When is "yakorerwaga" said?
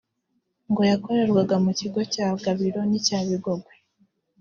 0.91-1.55